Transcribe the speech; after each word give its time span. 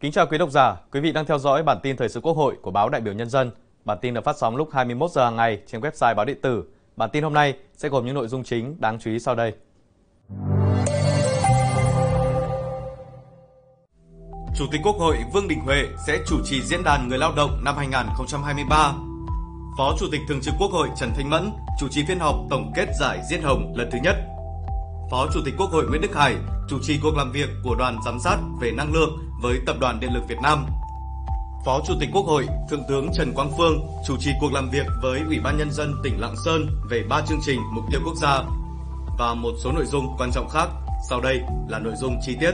Kính 0.00 0.12
chào 0.12 0.26
quý 0.26 0.38
độc 0.38 0.50
giả, 0.50 0.76
quý 0.92 1.00
vị 1.00 1.12
đang 1.12 1.26
theo 1.26 1.38
dõi 1.38 1.62
bản 1.62 1.78
tin 1.82 1.96
thời 1.96 2.08
sự 2.08 2.20
Quốc 2.20 2.36
hội 2.36 2.56
của 2.62 2.70
báo 2.70 2.88
Đại 2.88 3.00
biểu 3.00 3.14
Nhân 3.14 3.30
dân. 3.30 3.50
Bản 3.84 3.98
tin 4.00 4.14
được 4.14 4.24
phát 4.24 4.36
sóng 4.38 4.56
lúc 4.56 4.68
21 4.72 5.10
giờ 5.10 5.24
hàng 5.24 5.36
ngày 5.36 5.62
trên 5.66 5.80
website 5.80 6.14
báo 6.14 6.24
điện 6.24 6.40
tử. 6.42 6.64
Bản 6.96 7.10
tin 7.12 7.22
hôm 7.22 7.34
nay 7.34 7.54
sẽ 7.76 7.88
gồm 7.88 8.06
những 8.06 8.14
nội 8.14 8.28
dung 8.28 8.44
chính 8.44 8.76
đáng 8.80 8.98
chú 9.00 9.10
ý 9.10 9.18
sau 9.18 9.34
đây. 9.34 9.52
Chủ 14.56 14.64
tịch 14.72 14.80
Quốc 14.84 14.96
hội 14.98 15.16
Vương 15.32 15.48
Đình 15.48 15.60
Huệ 15.60 15.82
sẽ 16.06 16.18
chủ 16.26 16.36
trì 16.44 16.62
diễn 16.62 16.84
đàn 16.84 17.08
người 17.08 17.18
lao 17.18 17.32
động 17.36 17.64
năm 17.64 17.76
2023. 17.76 18.92
Phó 19.78 19.96
Chủ 19.98 20.06
tịch 20.12 20.20
Thường 20.28 20.40
trực 20.40 20.54
Quốc 20.58 20.70
hội 20.70 20.88
Trần 20.96 21.10
Thanh 21.16 21.30
Mẫn 21.30 21.50
chủ 21.80 21.88
trì 21.88 22.04
phiên 22.08 22.18
họp 22.18 22.34
tổng 22.50 22.72
kết 22.74 22.88
giải 23.00 23.20
Diên 23.30 23.42
Hồng 23.42 23.72
lần 23.76 23.88
thứ 23.92 23.98
nhất. 24.02 24.33
Phó 25.10 25.28
Chủ 25.34 25.40
tịch 25.44 25.54
Quốc 25.58 25.70
hội 25.70 25.86
Nguyễn 25.88 26.00
Đức 26.00 26.14
Hải 26.14 26.36
chủ 26.68 26.78
trì 26.82 26.98
cuộc 27.02 27.16
làm 27.16 27.32
việc 27.32 27.48
của 27.64 27.74
đoàn 27.74 27.98
giám 28.04 28.18
sát 28.20 28.38
về 28.60 28.70
năng 28.70 28.92
lượng 28.92 29.18
với 29.42 29.60
Tập 29.66 29.76
đoàn 29.80 30.00
Điện 30.00 30.10
lực 30.14 30.22
Việt 30.28 30.38
Nam. 30.42 30.66
Phó 31.64 31.80
Chủ 31.86 31.94
tịch 32.00 32.08
Quốc 32.12 32.22
hội 32.22 32.46
Thượng 32.70 32.82
tướng 32.88 33.08
Trần 33.14 33.32
Quang 33.34 33.50
Phương 33.58 33.86
chủ 34.06 34.16
trì 34.20 34.30
cuộc 34.40 34.52
làm 34.52 34.70
việc 34.70 34.86
với 35.02 35.20
Ủy 35.26 35.38
ban 35.44 35.58
Nhân 35.58 35.70
dân 35.72 35.94
tỉnh 36.04 36.20
Lạng 36.20 36.34
Sơn 36.44 36.66
về 36.90 37.04
ba 37.08 37.20
chương 37.28 37.40
trình 37.46 37.60
mục 37.74 37.84
tiêu 37.90 38.00
quốc 38.04 38.14
gia 38.22 38.42
và 39.18 39.34
một 39.34 39.52
số 39.64 39.72
nội 39.72 39.84
dung 39.86 40.16
quan 40.18 40.30
trọng 40.32 40.48
khác. 40.48 40.68
Sau 41.10 41.20
đây 41.20 41.40
là 41.68 41.78
nội 41.78 41.94
dung 41.96 42.16
chi 42.26 42.36
tiết. 42.40 42.52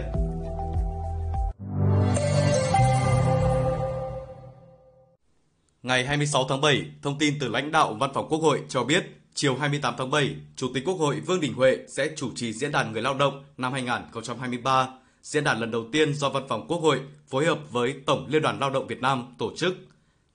Ngày 5.82 6.06
26 6.06 6.44
tháng 6.48 6.60
7, 6.60 6.82
thông 7.02 7.18
tin 7.18 7.34
từ 7.40 7.48
lãnh 7.48 7.72
đạo 7.72 7.94
Văn 8.00 8.10
phòng 8.14 8.28
Quốc 8.28 8.38
hội 8.38 8.60
cho 8.68 8.84
biết, 8.84 9.19
chiều 9.40 9.56
28 9.56 9.94
tháng 9.98 10.10
7, 10.10 10.36
Chủ 10.56 10.70
tịch 10.74 10.84
Quốc 10.84 10.94
hội 10.94 11.20
Vương 11.20 11.40
Đình 11.40 11.54
Huệ 11.54 11.78
sẽ 11.88 12.10
chủ 12.16 12.30
trì 12.34 12.52
diễn 12.52 12.72
đàn 12.72 12.92
người 12.92 13.02
lao 13.02 13.14
động 13.14 13.44
năm 13.56 13.72
2023. 13.72 14.88
Diễn 15.22 15.44
đàn 15.44 15.60
lần 15.60 15.70
đầu 15.70 15.84
tiên 15.92 16.14
do 16.14 16.30
Văn 16.30 16.42
phòng 16.48 16.66
Quốc 16.68 16.78
hội 16.78 17.00
phối 17.26 17.46
hợp 17.46 17.58
với 17.70 17.94
Tổng 18.06 18.26
Liên 18.28 18.42
đoàn 18.42 18.58
Lao 18.60 18.70
động 18.70 18.86
Việt 18.86 19.00
Nam 19.00 19.34
tổ 19.38 19.56
chức. 19.56 19.74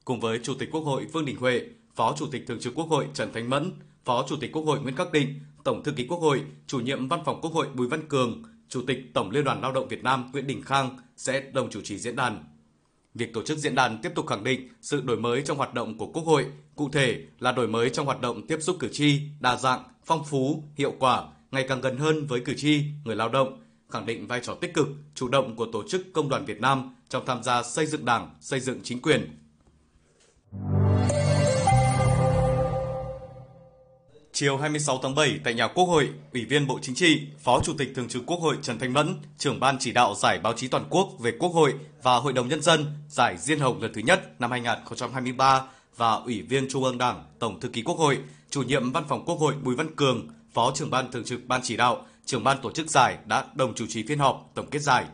Cùng 0.06 0.20
với 0.20 0.40
Chủ 0.44 0.54
tịch 0.60 0.70
Quốc 0.72 0.82
hội 0.82 1.06
Vương 1.06 1.26
Đình 1.26 1.38
Huệ, 1.38 1.62
Phó 1.96 2.16
Chủ 2.18 2.28
tịch 2.32 2.48
Thường 2.48 2.60
trực 2.60 2.76
Quốc 2.76 2.90
hội 2.90 3.08
Trần 3.14 3.34
Thanh 3.34 3.50
Mẫn, 3.50 3.72
Phó 4.06 4.26
Chủ 4.30 4.36
tịch 4.42 4.52
Quốc 4.54 4.64
hội 4.64 4.80
Nguyễn 4.80 4.96
Khắc 4.96 5.12
Định, 5.12 5.40
Tổng 5.64 5.84
thư 5.84 5.92
ký 5.92 6.08
Quốc 6.08 6.20
hội, 6.20 6.42
Chủ 6.68 6.80
nhiệm 6.80 7.08
Văn 7.08 7.20
phòng 7.26 7.42
Quốc 7.42 7.54
hội 7.54 7.68
Bùi 7.74 7.88
Văn 7.88 8.08
Cường, 8.08 8.44
Chủ 8.70 8.82
tịch 8.88 8.98
Tổng 9.14 9.32
Liên 9.32 9.44
đoàn 9.44 9.62
Lao 9.62 9.72
động 9.72 9.88
Việt 9.88 10.04
Nam 10.04 10.30
Nguyễn 10.34 10.48
Đình 10.48 10.62
Khang 10.62 10.98
sẽ 11.18 11.42
đồng 11.54 11.70
chủ 11.70 11.82
trì 11.82 11.98
diễn 11.98 12.16
đàn. 12.16 12.44
Việc 13.16 13.34
tổ 13.34 13.44
chức 13.44 13.58
diễn 13.58 13.76
đàn 13.76 13.98
tiếp 14.02 14.12
tục 14.16 14.28
khẳng 14.28 14.44
định 14.44 14.70
sự 14.82 15.02
đổi 15.02 15.18
mới 15.18 15.42
trong 15.42 15.58
hoạt 15.58 15.74
động 15.74 15.98
của 15.98 16.08
Quốc 16.08 16.24
hội, 16.24 16.46
cụ 16.76 16.90
thể 16.90 17.24
là 17.40 17.52
đổi 17.52 17.68
mới 17.68 17.90
trong 17.90 18.06
hoạt 18.06 18.22
động 18.22 18.48
tiếp 18.48 18.58
xúc 18.62 18.78
cử 18.80 18.90
tri, 18.92 19.20
đa 19.40 19.56
dạng, 19.58 19.84
phong 20.06 20.24
phú, 20.26 20.64
hiệu 20.76 20.94
quả, 21.00 21.24
ngày 21.52 21.66
càng 21.70 21.82
gần 21.82 21.98
hơn 21.98 22.26
với 22.26 22.40
cử 22.40 22.54
tri, 22.58 22.84
người 23.04 23.16
lao 23.16 23.30
động, 23.30 23.62
khẳng 23.90 24.06
định 24.06 24.28
vai 24.28 24.40
trò 24.44 24.56
tích 24.56 24.74
cực, 24.74 24.88
chủ 25.16 25.28
động 25.28 25.56
của 25.56 25.68
tổ 25.74 25.84
chức 25.88 26.14
Công 26.14 26.30
đoàn 26.30 26.46
Việt 26.46 26.62
Nam 26.62 26.96
trong 27.10 27.26
tham 27.26 27.44
gia 27.44 27.64
xây 27.64 27.86
dựng 27.86 28.06
Đảng, 28.06 28.36
xây 28.42 28.60
dựng 28.60 28.80
chính 28.84 29.02
quyền. 29.02 29.38
Chiều 34.38 34.58
26 34.58 35.00
tháng 35.04 35.16
7 35.16 35.40
tại 35.44 35.54
nhà 35.54 35.68
Quốc 35.68 35.86
hội, 35.86 36.10
Ủy 36.34 36.46
viên 36.46 36.68
Bộ 36.68 36.80
Chính 36.82 36.96
trị, 36.96 37.22
Phó 37.40 37.62
Chủ 37.64 37.74
tịch 37.78 37.92
Thường 37.96 38.08
trực 38.08 38.24
Quốc 38.26 38.38
hội 38.38 38.58
Trần 38.62 38.80
Thanh 38.80 38.94
Mẫn, 38.94 39.16
trưởng 39.38 39.60
ban 39.60 39.78
chỉ 39.80 39.92
đạo 39.92 40.16
giải 40.16 40.40
báo 40.40 40.54
chí 40.54 40.68
toàn 40.68 40.84
quốc 40.90 41.10
về 41.20 41.34
Quốc 41.40 41.50
hội 41.50 41.74
và 42.04 42.16
Hội 42.16 42.34
đồng 42.34 42.48
Nhân 42.48 42.62
dân 42.62 42.86
giải 43.10 43.38
Diên 43.38 43.60
Hồng 43.60 43.82
lần 43.82 43.94
thứ 43.94 44.02
nhất 44.02 44.42
năm 44.42 44.52
2023 44.52 45.64
và 45.96 46.14
Ủy 46.14 46.42
viên 46.42 46.70
Trung 46.70 46.84
ương 46.84 46.98
Đảng, 46.98 47.24
Tổng 47.40 47.60
thư 47.60 47.70
ký 47.70 47.82
Quốc 47.82 47.98
hội, 47.98 48.18
chủ 48.50 48.64
nhiệm 48.64 48.92
Văn 48.92 49.04
phòng 49.10 49.26
Quốc 49.26 49.40
hội 49.40 49.54
Bùi 49.64 49.76
Văn 49.76 49.96
Cường, 49.96 50.28
Phó 50.54 50.72
trưởng 50.76 50.90
ban 50.90 51.12
thường 51.12 51.26
trực 51.26 51.40
ban 51.48 51.62
chỉ 51.64 51.78
đạo, 51.78 52.06
trưởng 52.26 52.44
ban 52.44 52.58
tổ 52.62 52.72
chức 52.72 52.90
giải 52.90 53.18
đã 53.26 53.46
đồng 53.56 53.74
chủ 53.74 53.86
trì 53.90 54.04
phiên 54.08 54.20
họp 54.20 54.52
tổng 54.54 54.68
kết 54.72 54.80
giải. 54.80 55.06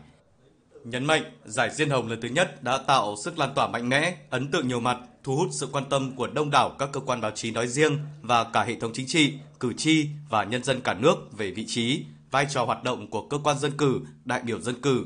Nhấn 0.84 1.04
mạnh, 1.04 1.22
giải 1.44 1.70
Diên 1.70 1.90
Hồng 1.90 2.08
lần 2.08 2.20
thứ 2.20 2.28
nhất 2.28 2.62
đã 2.62 2.78
tạo 2.78 3.16
sức 3.24 3.38
lan 3.38 3.52
tỏa 3.54 3.68
mạnh 3.68 3.88
mẽ, 3.88 4.16
ấn 4.30 4.50
tượng 4.50 4.68
nhiều 4.68 4.80
mặt, 4.80 4.98
thu 5.24 5.36
hút 5.36 5.48
sự 5.52 5.68
quan 5.72 5.84
tâm 5.90 6.16
của 6.16 6.26
đông 6.26 6.50
đảo 6.50 6.76
các 6.78 6.88
cơ 6.92 7.00
quan 7.00 7.20
báo 7.20 7.30
chí 7.30 7.50
nói 7.50 7.68
riêng 7.68 7.98
và 8.22 8.44
cả 8.44 8.64
hệ 8.64 8.74
thống 8.74 8.92
chính 8.94 9.06
trị, 9.06 9.32
cử 9.60 9.72
tri 9.72 10.06
và 10.28 10.44
nhân 10.44 10.64
dân 10.64 10.80
cả 10.80 10.94
nước 10.94 11.14
về 11.38 11.50
vị 11.50 11.64
trí, 11.68 12.04
vai 12.30 12.46
trò 12.50 12.64
hoạt 12.64 12.84
động 12.84 13.10
của 13.10 13.26
cơ 13.28 13.38
quan 13.44 13.58
dân 13.58 13.72
cử, 13.76 14.00
đại 14.24 14.40
biểu 14.42 14.60
dân 14.60 14.80
cử. 14.80 15.04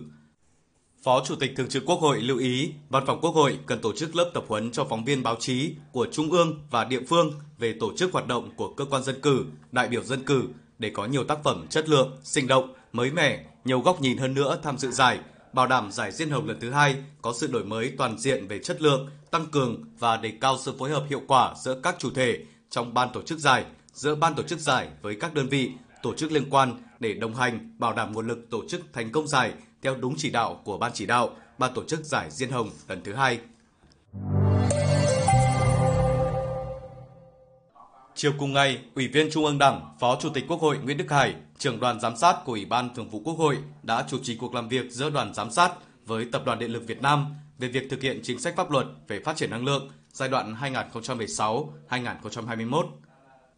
Phó 1.03 1.25
Chủ 1.27 1.37
tịch 1.37 1.53
Thường 1.57 1.69
trực 1.69 1.83
Quốc 1.87 2.01
hội 2.01 2.21
lưu 2.21 2.39
ý, 2.39 2.73
Văn 2.89 3.07
phòng 3.07 3.21
Quốc 3.21 3.31
hội 3.31 3.59
cần 3.67 3.81
tổ 3.81 3.93
chức 3.93 4.17
lớp 4.17 4.31
tập 4.35 4.45
huấn 4.49 4.73
cho 4.73 4.85
phóng 4.85 5.05
viên 5.05 5.23
báo 5.23 5.37
chí 5.41 5.75
của 5.93 6.07
Trung 6.13 6.31
ương 6.31 6.61
và 6.71 6.85
địa 6.85 7.01
phương 7.09 7.33
về 7.59 7.75
tổ 7.81 7.97
chức 7.97 8.13
hoạt 8.13 8.27
động 8.27 8.51
của 8.57 8.75
cơ 8.75 8.85
quan 8.85 9.03
dân 9.03 9.21
cử, 9.21 9.45
đại 9.73 9.89
biểu 9.89 10.03
dân 10.03 10.25
cử 10.25 10.43
để 10.79 10.91
có 10.91 11.07
nhiều 11.07 11.25
tác 11.25 11.39
phẩm 11.45 11.67
chất 11.71 11.89
lượng, 11.89 12.17
sinh 12.23 12.47
động, 12.47 12.75
mới 12.93 13.11
mẻ, 13.11 13.45
nhiều 13.65 13.81
góc 13.81 14.01
nhìn 14.01 14.19
hơn 14.19 14.35
nữa 14.35 14.59
tham 14.63 14.79
dự 14.79 14.91
giải, 14.91 15.19
bảo 15.57 15.67
đảm 15.67 15.93
giải 15.93 16.13
Diên 16.13 16.31
Hồng 16.31 16.47
lần 16.47 16.61
thứ 16.61 16.71
hai 16.71 16.97
có 17.23 17.33
sự 17.33 17.47
đổi 17.47 17.65
mới 17.65 17.93
toàn 17.99 18.19
diện 18.19 18.49
về 18.49 18.59
chất 18.59 18.83
lượng, 18.83 19.09
tăng 19.31 19.47
cường 19.47 19.85
và 19.99 20.17
đề 20.17 20.33
cao 20.41 20.59
sự 20.65 20.75
phối 20.79 20.91
hợp 20.91 21.05
hiệu 21.09 21.23
quả 21.29 21.55
giữa 21.65 21.81
các 21.83 21.97
chủ 21.99 22.11
thể 22.11 22.39
trong 22.71 22.95
ban 22.95 23.09
tổ 23.13 23.23
chức 23.23 23.39
giải, 23.39 23.65
giữa 23.93 24.15
ban 24.15 24.35
tổ 24.35 24.43
chức 24.43 24.59
giải 24.59 24.89
với 25.03 25.17
các 25.21 25.35
đơn 25.35 25.49
vị, 25.49 25.71
tổ 26.03 26.15
chức 26.15 26.33
liên 26.33 26.51
quan 26.51 26.83
để 27.01 27.15
đồng 27.15 27.35
hành 27.35 27.71
bảo 27.79 27.93
đảm 27.93 28.13
nguồn 28.13 28.27
lực 28.27 28.51
tổ 28.51 28.69
chức 28.69 28.81
thành 28.93 29.13
công 29.13 29.29
giải 29.29 29.53
theo 29.83 29.97
đúng 29.97 30.15
chỉ 30.17 30.31
đạo 30.31 30.61
của 30.65 30.79
ban 30.79 30.93
chỉ 30.95 31.07
đạo, 31.07 31.31
ban 31.59 31.75
tổ 31.75 31.85
chức 31.85 32.05
giải 32.05 32.31
Diên 32.31 32.51
Hồng 32.51 32.71
lần 32.89 33.03
thứ 33.05 33.15
hai. 33.15 33.41
Chiều 38.19 38.33
cùng 38.39 38.53
ngày, 38.53 38.79
Ủy 38.95 39.09
viên 39.09 39.31
Trung 39.31 39.45
ương 39.45 39.59
Đảng, 39.59 39.81
Phó 40.01 40.19
Chủ 40.21 40.29
tịch 40.31 40.45
Quốc 40.49 40.61
hội 40.61 40.79
Nguyễn 40.79 40.97
Đức 40.97 41.11
Hải, 41.11 41.35
trưởng 41.59 41.81
đoàn 41.81 42.01
giám 42.01 42.17
sát 42.17 42.37
của 42.45 42.53
Ủy 42.53 42.65
ban 42.65 42.95
Thường 42.95 43.09
vụ 43.09 43.21
Quốc 43.25 43.35
hội 43.35 43.59
đã 43.83 44.05
chủ 44.09 44.19
trì 44.23 44.37
cuộc 44.37 44.55
làm 44.55 44.69
việc 44.69 44.91
giữa 44.91 45.11
đoàn 45.11 45.35
giám 45.35 45.51
sát 45.51 45.73
với 46.07 46.25
Tập 46.33 46.43
đoàn 46.47 46.59
Điện 46.59 46.71
lực 46.71 46.87
Việt 46.87 47.03
Nam 47.03 47.27
về 47.59 47.69
việc 47.69 47.91
thực 47.91 48.03
hiện 48.03 48.21
chính 48.23 48.41
sách 48.41 48.57
pháp 48.57 48.71
luật 48.71 48.87
về 49.09 49.21
phát 49.21 49.37
triển 49.37 49.51
năng 49.51 49.65
lượng 49.65 49.89
giai 50.13 50.29
đoạn 50.29 50.55
2016-2021. 51.89 52.87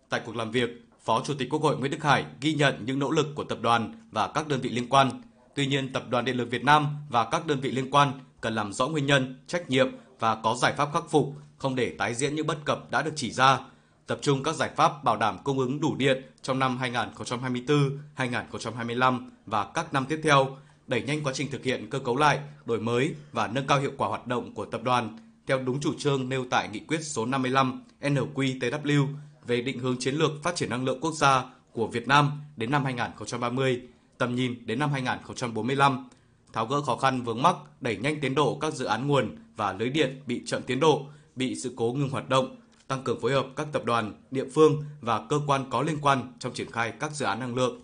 Tại 0.08 0.20
cuộc 0.26 0.36
làm 0.36 0.50
việc, 0.50 0.70
Phó 1.04 1.22
Chủ 1.24 1.34
tịch 1.38 1.48
Quốc 1.50 1.62
hội 1.62 1.76
Nguyễn 1.76 1.90
Đức 1.90 2.02
Hải 2.02 2.24
ghi 2.40 2.54
nhận 2.54 2.84
những 2.84 2.98
nỗ 2.98 3.10
lực 3.10 3.26
của 3.34 3.44
tập 3.44 3.58
đoàn 3.60 4.08
và 4.10 4.28
các 4.28 4.48
đơn 4.48 4.60
vị 4.60 4.70
liên 4.70 4.88
quan. 4.88 5.22
Tuy 5.54 5.66
nhiên, 5.66 5.92
Tập 5.92 6.02
đoàn 6.08 6.24
Điện 6.24 6.36
lực 6.36 6.50
Việt 6.50 6.64
Nam 6.64 6.86
và 7.08 7.24
các 7.24 7.46
đơn 7.46 7.60
vị 7.60 7.70
liên 7.70 7.90
quan 7.90 8.12
cần 8.40 8.54
làm 8.54 8.72
rõ 8.72 8.88
nguyên 8.88 9.06
nhân, 9.06 9.40
trách 9.46 9.70
nhiệm 9.70 9.88
và 10.18 10.34
có 10.34 10.54
giải 10.54 10.72
pháp 10.76 10.88
khắc 10.92 11.10
phục, 11.10 11.32
không 11.58 11.74
để 11.74 11.94
tái 11.98 12.14
diễn 12.14 12.34
những 12.34 12.46
bất 12.46 12.64
cập 12.64 12.90
đã 12.90 13.02
được 13.02 13.12
chỉ 13.16 13.30
ra 13.30 13.58
tập 14.08 14.18
trung 14.22 14.42
các 14.42 14.54
giải 14.54 14.70
pháp 14.76 15.04
bảo 15.04 15.16
đảm 15.16 15.38
cung 15.44 15.58
ứng 15.58 15.80
đủ 15.80 15.96
điện 15.96 16.22
trong 16.42 16.58
năm 16.58 16.78
2024, 16.78 17.98
2025 18.14 19.30
và 19.46 19.64
các 19.74 19.92
năm 19.92 20.06
tiếp 20.08 20.20
theo, 20.22 20.56
đẩy 20.86 21.02
nhanh 21.02 21.24
quá 21.24 21.32
trình 21.32 21.50
thực 21.50 21.64
hiện 21.64 21.90
cơ 21.90 21.98
cấu 21.98 22.16
lại, 22.16 22.40
đổi 22.64 22.80
mới 22.80 23.14
và 23.32 23.46
nâng 23.46 23.66
cao 23.66 23.80
hiệu 23.80 23.92
quả 23.96 24.08
hoạt 24.08 24.26
động 24.26 24.54
của 24.54 24.64
tập 24.64 24.80
đoàn 24.84 25.18
theo 25.46 25.62
đúng 25.62 25.80
chủ 25.80 25.94
trương 25.98 26.28
nêu 26.28 26.44
tại 26.50 26.68
nghị 26.68 26.80
quyết 26.80 26.98
số 27.02 27.26
55 27.26 27.82
NQTW 28.00 29.06
về 29.46 29.62
định 29.62 29.78
hướng 29.78 29.96
chiến 29.98 30.14
lược 30.14 30.30
phát 30.42 30.56
triển 30.56 30.70
năng 30.70 30.84
lượng 30.84 31.00
quốc 31.00 31.14
gia 31.14 31.44
của 31.72 31.86
Việt 31.86 32.08
Nam 32.08 32.30
đến 32.56 32.70
năm 32.70 32.84
2030, 32.84 33.82
tầm 34.18 34.34
nhìn 34.34 34.66
đến 34.66 34.78
năm 34.78 34.92
2045, 34.92 36.08
tháo 36.52 36.66
gỡ 36.66 36.80
khó 36.80 36.96
khăn 36.96 37.22
vướng 37.22 37.42
mắc, 37.42 37.56
đẩy 37.80 37.96
nhanh 37.96 38.20
tiến 38.20 38.34
độ 38.34 38.58
các 38.60 38.74
dự 38.74 38.84
án 38.84 39.08
nguồn 39.08 39.36
và 39.56 39.72
lưới 39.72 39.88
điện 39.88 40.20
bị 40.26 40.42
chậm 40.46 40.62
tiến 40.62 40.80
độ, 40.80 41.06
bị 41.36 41.54
sự 41.54 41.72
cố 41.76 41.92
ngừng 41.92 42.10
hoạt 42.10 42.28
động, 42.28 42.56
tăng 42.88 43.04
cường 43.04 43.20
phối 43.20 43.32
hợp 43.32 43.46
các 43.56 43.66
tập 43.72 43.84
đoàn, 43.84 44.12
địa 44.30 44.44
phương 44.54 44.82
và 45.00 45.20
cơ 45.28 45.40
quan 45.46 45.64
có 45.70 45.82
liên 45.82 45.98
quan 46.00 46.32
trong 46.38 46.54
triển 46.54 46.70
khai 46.72 46.92
các 47.00 47.12
dự 47.12 47.26
án 47.26 47.40
năng 47.40 47.54
lượng. 47.54 47.80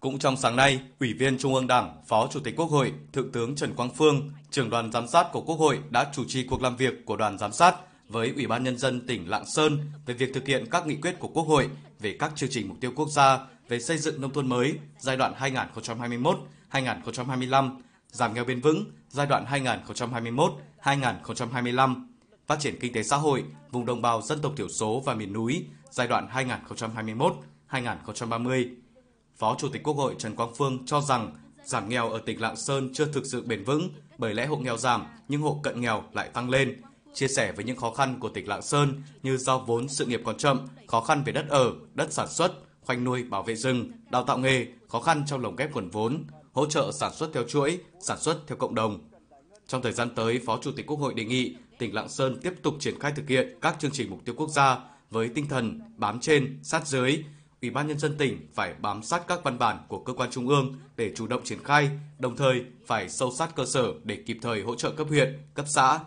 Cũng 0.00 0.18
trong 0.18 0.36
sáng 0.36 0.56
nay, 0.56 0.80
Ủy 1.00 1.14
viên 1.14 1.38
Trung 1.38 1.54
ương 1.54 1.66
Đảng, 1.66 2.02
Phó 2.06 2.28
Chủ 2.30 2.40
tịch 2.40 2.56
Quốc 2.56 2.70
hội, 2.70 2.92
Thượng 3.12 3.32
tướng 3.32 3.56
Trần 3.56 3.74
Quang 3.74 3.94
Phương, 3.94 4.30
trưởng 4.50 4.70
đoàn 4.70 4.92
giám 4.92 5.08
sát 5.08 5.26
của 5.32 5.40
Quốc 5.40 5.56
hội 5.56 5.78
đã 5.90 6.10
chủ 6.12 6.24
trì 6.28 6.46
cuộc 6.46 6.62
làm 6.62 6.76
việc 6.76 7.06
của 7.06 7.16
đoàn 7.16 7.38
giám 7.38 7.52
sát 7.52 7.76
với 8.08 8.32
Ủy 8.36 8.46
ban 8.46 8.64
Nhân 8.64 8.78
dân 8.78 9.06
tỉnh 9.06 9.30
Lạng 9.30 9.46
Sơn 9.46 9.78
về 10.06 10.14
việc 10.14 10.34
thực 10.34 10.46
hiện 10.46 10.66
các 10.70 10.86
nghị 10.86 10.96
quyết 10.96 11.18
của 11.18 11.28
Quốc 11.28 11.42
hội 11.42 11.68
về 12.00 12.16
các 12.18 12.32
chương 12.36 12.50
trình 12.50 12.68
mục 12.68 12.76
tiêu 12.80 12.92
quốc 12.96 13.08
gia 13.08 13.38
về 13.68 13.80
xây 13.80 13.98
dựng 13.98 14.20
nông 14.20 14.32
thôn 14.32 14.48
mới 14.48 14.74
giai 14.98 15.16
đoạn 15.16 15.34
2021-2025, 16.72 17.80
giảm 18.08 18.34
nghèo 18.34 18.44
bền 18.44 18.60
vững 18.60 18.84
giai 19.08 19.26
đoạn 19.26 19.44
2021-2025, 20.82 22.06
phát 22.46 22.60
triển 22.60 22.78
kinh 22.80 22.92
tế 22.92 23.02
xã 23.02 23.16
hội 23.16 23.44
vùng 23.70 23.86
đồng 23.86 24.02
bào 24.02 24.22
dân 24.22 24.40
tộc 24.40 24.52
thiểu 24.56 24.68
số 24.68 25.02
và 25.06 25.14
miền 25.14 25.32
núi 25.32 25.66
giai 25.90 26.08
đoạn 26.08 26.28
2021-2030. 27.70 28.74
Phó 29.36 29.56
Chủ 29.58 29.68
tịch 29.68 29.82
Quốc 29.82 29.94
hội 29.94 30.14
Trần 30.18 30.36
Quang 30.36 30.54
Phương 30.54 30.86
cho 30.86 31.00
rằng 31.00 31.32
giảm 31.64 31.88
nghèo 31.88 32.10
ở 32.10 32.18
tỉnh 32.26 32.40
Lạng 32.40 32.56
Sơn 32.56 32.90
chưa 32.94 33.06
thực 33.12 33.26
sự 33.26 33.42
bền 33.42 33.64
vững 33.64 33.90
bởi 34.18 34.34
lẽ 34.34 34.46
hộ 34.46 34.56
nghèo 34.56 34.76
giảm 34.76 35.06
nhưng 35.28 35.40
hộ 35.42 35.60
cận 35.62 35.80
nghèo 35.80 36.02
lại 36.12 36.28
tăng 36.28 36.50
lên. 36.50 36.82
Chia 37.14 37.28
sẻ 37.28 37.52
với 37.52 37.64
những 37.64 37.76
khó 37.76 37.90
khăn 37.90 38.20
của 38.20 38.28
tỉnh 38.28 38.48
Lạng 38.48 38.62
Sơn 38.62 39.02
như 39.22 39.36
do 39.36 39.58
vốn 39.58 39.88
sự 39.88 40.06
nghiệp 40.06 40.22
còn 40.24 40.36
chậm, 40.36 40.66
khó 40.86 41.00
khăn 41.00 41.22
về 41.24 41.32
đất 41.32 41.48
ở, 41.48 41.72
đất 41.94 42.12
sản 42.12 42.28
xuất, 42.28 42.52
khoanh 42.80 43.04
nuôi 43.04 43.22
bảo 43.22 43.42
vệ 43.42 43.54
rừng, 43.54 43.92
đào 44.10 44.24
tạo 44.24 44.38
nghề, 44.38 44.66
khó 44.88 45.00
khăn 45.00 45.24
trong 45.26 45.40
lồng 45.40 45.56
ghép 45.56 45.72
nguồn 45.72 45.90
vốn, 45.90 46.24
hỗ 46.58 46.66
trợ 46.66 46.92
sản 46.92 47.12
xuất 47.14 47.30
theo 47.32 47.44
chuỗi, 47.48 47.78
sản 48.00 48.18
xuất 48.20 48.46
theo 48.46 48.56
cộng 48.56 48.74
đồng. 48.74 48.98
Trong 49.66 49.82
thời 49.82 49.92
gian 49.92 50.14
tới, 50.14 50.40
Phó 50.46 50.58
Chủ 50.62 50.72
tịch 50.72 50.86
Quốc 50.86 50.96
hội 50.96 51.14
đề 51.14 51.24
nghị 51.24 51.54
tỉnh 51.78 51.94
Lạng 51.94 52.08
Sơn 52.08 52.40
tiếp 52.42 52.54
tục 52.62 52.74
triển 52.80 53.00
khai 53.00 53.12
thực 53.16 53.28
hiện 53.28 53.58
các 53.60 53.76
chương 53.80 53.90
trình 53.90 54.10
mục 54.10 54.20
tiêu 54.24 54.34
quốc 54.38 54.50
gia 54.50 54.78
với 55.10 55.28
tinh 55.28 55.48
thần 55.48 55.80
bám 55.96 56.20
trên, 56.20 56.58
sát 56.62 56.86
dưới, 56.86 57.24
Ủy 57.62 57.70
ban 57.70 57.86
Nhân 57.86 57.98
dân 57.98 58.18
tỉnh 58.18 58.48
phải 58.54 58.74
bám 58.80 59.02
sát 59.02 59.22
các 59.28 59.44
văn 59.44 59.58
bản 59.58 59.78
của 59.88 59.98
cơ 59.98 60.12
quan 60.12 60.30
trung 60.30 60.48
ương 60.48 60.74
để 60.96 61.12
chủ 61.16 61.26
động 61.26 61.44
triển 61.44 61.64
khai, 61.64 61.90
đồng 62.18 62.36
thời 62.36 62.64
phải 62.86 63.08
sâu 63.08 63.32
sát 63.38 63.56
cơ 63.56 63.64
sở 63.64 63.92
để 64.04 64.16
kịp 64.26 64.38
thời 64.42 64.62
hỗ 64.62 64.74
trợ 64.74 64.90
cấp 64.90 65.06
huyện, 65.08 65.38
cấp 65.54 65.66
xã. 65.68 66.00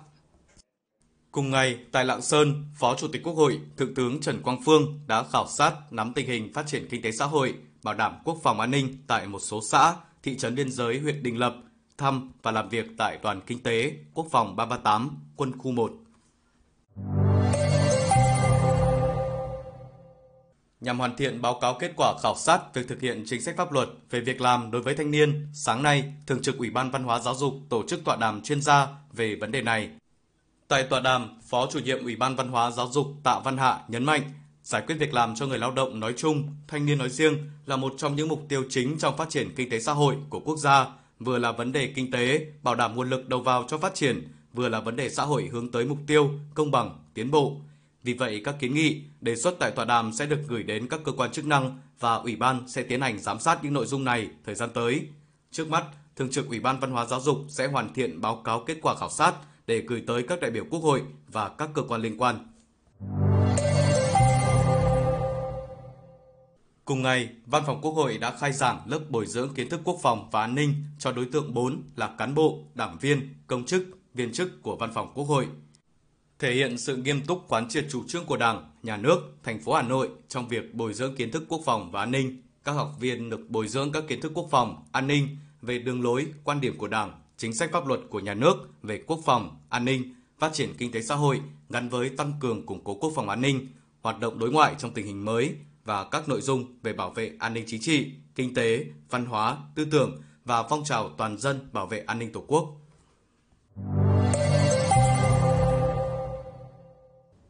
Cùng 1.31 1.51
ngày, 1.51 1.77
tại 1.91 2.05
Lạng 2.05 2.21
Sơn, 2.21 2.65
Phó 2.79 2.95
Chủ 2.95 3.07
tịch 3.07 3.23
Quốc 3.23 3.33
hội, 3.33 3.59
Thượng 3.77 3.95
tướng 3.95 4.21
Trần 4.21 4.41
Quang 4.41 4.63
Phương 4.65 4.99
đã 5.07 5.23
khảo 5.23 5.47
sát 5.47 5.73
nắm 5.91 6.13
tình 6.15 6.27
hình 6.27 6.53
phát 6.53 6.67
triển 6.67 6.87
kinh 6.89 7.01
tế 7.01 7.11
xã 7.11 7.25
hội, 7.25 7.53
bảo 7.83 7.93
đảm 7.93 8.13
quốc 8.25 8.37
phòng 8.43 8.59
an 8.59 8.71
ninh 8.71 8.97
tại 9.07 9.27
một 9.27 9.39
số 9.39 9.61
xã, 9.71 9.95
thị 10.23 10.37
trấn 10.37 10.55
biên 10.55 10.71
giới 10.71 10.99
huyện 10.99 11.23
Đình 11.23 11.39
Lập, 11.39 11.55
thăm 11.97 12.31
và 12.41 12.51
làm 12.51 12.69
việc 12.69 12.85
tại 12.97 13.17
Đoàn 13.23 13.41
Kinh 13.47 13.63
tế 13.63 13.93
Quốc 14.13 14.27
phòng 14.31 14.55
338, 14.55 15.17
Quân 15.35 15.57
khu 15.57 15.71
1. 15.71 15.91
Nhằm 20.81 20.99
hoàn 20.99 21.15
thiện 21.15 21.41
báo 21.41 21.59
cáo 21.61 21.73
kết 21.79 21.91
quả 21.97 22.13
khảo 22.23 22.35
sát 22.35 22.73
việc 22.73 22.87
thực 22.87 23.01
hiện 23.01 23.23
chính 23.25 23.41
sách 23.41 23.57
pháp 23.57 23.71
luật 23.71 23.89
về 24.09 24.19
việc 24.19 24.41
làm 24.41 24.71
đối 24.71 24.81
với 24.81 24.95
thanh 24.95 25.11
niên, 25.11 25.47
sáng 25.53 25.83
nay, 25.83 26.13
Thường 26.27 26.41
trực 26.41 26.57
Ủy 26.57 26.69
ban 26.69 26.91
Văn 26.91 27.03
hóa 27.03 27.19
Giáo 27.19 27.35
dục 27.35 27.53
tổ 27.69 27.83
chức 27.87 28.05
tọa 28.05 28.15
đàm 28.15 28.41
chuyên 28.41 28.61
gia 28.61 28.87
về 29.13 29.35
vấn 29.35 29.51
đề 29.51 29.61
này. 29.61 29.89
Tại 30.67 30.83
tọa 30.83 30.99
đàm, 30.99 31.39
Phó 31.49 31.67
chủ 31.71 31.79
nhiệm 31.79 32.03
Ủy 32.03 32.15
ban 32.15 32.35
Văn 32.35 32.47
hóa 32.47 32.71
Giáo 32.71 32.87
dục 32.91 33.07
Tạ 33.23 33.39
Văn 33.43 33.57
Hạ 33.57 33.79
nhấn 33.87 34.03
mạnh, 34.03 34.21
giải 34.63 34.83
quyết 34.87 34.95
việc 34.95 35.13
làm 35.13 35.35
cho 35.35 35.47
người 35.47 35.57
lao 35.57 35.71
động 35.71 35.99
nói 35.99 36.13
chung, 36.17 36.55
thanh 36.67 36.85
niên 36.85 36.97
nói 36.97 37.09
riêng 37.09 37.37
là 37.65 37.75
một 37.75 37.93
trong 37.97 38.15
những 38.15 38.27
mục 38.27 38.45
tiêu 38.49 38.63
chính 38.69 38.97
trong 38.97 39.17
phát 39.17 39.29
triển 39.29 39.55
kinh 39.55 39.69
tế 39.69 39.79
xã 39.79 39.93
hội 39.93 40.15
của 40.29 40.39
quốc 40.39 40.57
gia, 40.57 40.85
vừa 41.19 41.37
là 41.37 41.51
vấn 41.51 41.71
đề 41.71 41.87
kinh 41.95 42.11
tế, 42.11 42.45
bảo 42.63 42.75
đảm 42.75 42.95
nguồn 42.95 43.09
lực 43.09 43.29
đầu 43.29 43.41
vào 43.41 43.65
cho 43.67 43.77
phát 43.77 43.95
triển, 43.95 44.27
vừa 44.53 44.69
là 44.69 44.79
vấn 44.79 44.95
đề 44.95 45.09
xã 45.09 45.23
hội 45.23 45.49
hướng 45.51 45.71
tới 45.71 45.85
mục 45.85 45.97
tiêu 46.07 46.31
công 46.53 46.71
bằng, 46.71 46.99
tiến 47.13 47.31
bộ. 47.31 47.55
Vì 48.03 48.13
vậy, 48.13 48.41
các 48.45 48.55
kiến 48.59 48.73
nghị, 48.73 49.01
đề 49.21 49.35
xuất 49.35 49.55
tại 49.59 49.71
tọa 49.71 49.85
đàm 49.85 50.13
sẽ 50.13 50.25
được 50.25 50.39
gửi 50.47 50.63
đến 50.63 50.87
các 50.87 50.99
cơ 51.03 51.11
quan 51.11 51.31
chức 51.31 51.45
năng 51.45 51.79
và 51.99 52.15
Ủy 52.15 52.35
ban 52.35 52.67
sẽ 52.67 52.83
tiến 52.83 53.01
hành 53.01 53.19
giám 53.19 53.39
sát 53.39 53.63
những 53.63 53.73
nội 53.73 53.85
dung 53.85 54.03
này 54.03 54.29
thời 54.45 54.55
gian 54.55 54.69
tới. 54.73 55.07
Trước 55.51 55.69
mắt, 55.69 55.85
Thường 56.15 56.31
trực 56.31 56.47
Ủy 56.47 56.59
ban 56.59 56.79
Văn 56.79 56.91
hóa 56.91 57.05
Giáo 57.05 57.21
dục 57.21 57.37
sẽ 57.49 57.67
hoàn 57.67 57.93
thiện 57.93 58.21
báo 58.21 58.41
cáo 58.45 58.63
kết 58.67 58.77
quả 58.81 58.95
khảo 58.95 59.09
sát 59.09 59.33
để 59.67 59.81
gửi 59.81 60.03
tới 60.07 60.23
các 60.23 60.41
đại 60.41 60.51
biểu 60.51 60.65
Quốc 60.69 60.79
hội 60.79 61.01
và 61.27 61.49
các 61.49 61.69
cơ 61.73 61.81
quan 61.81 62.01
liên 62.01 62.17
quan. 62.17 62.50
Cùng 66.85 67.01
ngày, 67.01 67.29
Văn 67.45 67.63
phòng 67.65 67.81
Quốc 67.81 67.91
hội 67.91 68.17
đã 68.17 68.37
khai 68.37 68.53
giảng 68.53 68.81
lớp 68.85 68.99
bồi 69.09 69.25
dưỡng 69.25 69.53
kiến 69.53 69.69
thức 69.69 69.81
quốc 69.83 69.99
phòng 70.01 70.29
và 70.31 70.41
an 70.41 70.55
ninh 70.55 70.73
cho 70.99 71.11
đối 71.11 71.25
tượng 71.25 71.53
4 71.53 71.83
là 71.95 72.15
cán 72.17 72.35
bộ, 72.35 72.59
đảng 72.73 72.97
viên, 73.01 73.35
công 73.47 73.65
chức, 73.65 73.83
viên 74.13 74.33
chức 74.33 74.61
của 74.61 74.75
Văn 74.75 74.91
phòng 74.93 75.11
Quốc 75.13 75.25
hội. 75.25 75.47
Thể 76.39 76.53
hiện 76.53 76.77
sự 76.77 76.95
nghiêm 76.95 77.21
túc 77.21 77.45
quán 77.47 77.69
triệt 77.69 77.85
chủ 77.89 78.03
trương 78.07 78.25
của 78.25 78.37
Đảng, 78.37 78.69
Nhà 78.83 78.97
nước, 78.97 79.19
thành 79.43 79.59
phố 79.59 79.73
Hà 79.73 79.81
Nội 79.81 80.09
trong 80.27 80.47
việc 80.47 80.73
bồi 80.73 80.93
dưỡng 80.93 81.15
kiến 81.15 81.31
thức 81.31 81.43
quốc 81.49 81.61
phòng 81.65 81.91
và 81.91 81.99
an 81.99 82.11
ninh, 82.11 82.41
các 82.63 82.71
học 82.71 82.95
viên 82.99 83.29
được 83.29 83.49
bồi 83.49 83.67
dưỡng 83.67 83.91
các 83.91 84.03
kiến 84.07 84.21
thức 84.21 84.31
quốc 84.35 84.47
phòng, 84.51 84.85
an 84.91 85.07
ninh 85.07 85.37
về 85.61 85.79
đường 85.79 86.03
lối, 86.03 86.27
quan 86.43 86.61
điểm 86.61 86.77
của 86.77 86.87
Đảng, 86.87 87.11
chính 87.37 87.53
sách 87.53 87.69
pháp 87.71 87.87
luật 87.87 87.99
của 88.09 88.19
nhà 88.19 88.33
nước 88.33 88.55
về 88.83 89.03
quốc 89.07 89.19
phòng, 89.25 89.57
an 89.69 89.85
ninh, 89.85 90.15
phát 90.39 90.53
triển 90.53 90.73
kinh 90.77 90.91
tế 90.91 91.01
xã 91.01 91.15
hội 91.15 91.41
gắn 91.69 91.89
với 91.89 92.09
tăng 92.09 92.33
cường 92.39 92.65
củng 92.65 92.83
cố 92.83 92.95
quốc 92.95 93.11
phòng 93.15 93.29
an 93.29 93.41
ninh, 93.41 93.67
hoạt 94.01 94.19
động 94.19 94.39
đối 94.39 94.51
ngoại 94.51 94.75
trong 94.77 94.93
tình 94.93 95.05
hình 95.05 95.25
mới 95.25 95.55
và 95.83 96.03
các 96.11 96.29
nội 96.29 96.41
dung 96.41 96.65
về 96.83 96.93
bảo 96.93 97.09
vệ 97.09 97.31
an 97.39 97.53
ninh 97.53 97.63
chính 97.67 97.81
trị, 97.81 98.11
kinh 98.35 98.53
tế, 98.53 98.85
văn 99.09 99.25
hóa, 99.25 99.57
tư 99.75 99.85
tưởng 99.91 100.21
và 100.45 100.63
phong 100.63 100.83
trào 100.83 101.09
toàn 101.17 101.37
dân 101.37 101.69
bảo 101.71 101.87
vệ 101.87 102.03
an 102.07 102.19
ninh 102.19 102.31
Tổ 102.31 102.43
quốc. 102.47 102.65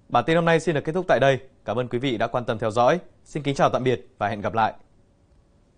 Bản 0.09 0.23
tin 0.27 0.35
hôm 0.35 0.45
nay 0.45 0.59
xin 0.59 0.75
được 0.75 0.81
kết 0.85 0.91
thúc 0.91 1.05
tại 1.07 1.19
đây. 1.19 1.39
Cảm 1.65 1.79
ơn 1.79 1.87
quý 1.87 1.99
vị 1.99 2.17
đã 2.17 2.27
quan 2.27 2.45
tâm 2.45 2.59
theo 2.59 2.71
dõi. 2.71 2.99
Xin 3.25 3.43
kính 3.43 3.55
chào 3.55 3.69
tạm 3.69 3.83
biệt 3.83 4.07
và 4.17 4.27
hẹn 4.27 4.41
gặp 4.41 4.53
lại. 4.53 4.73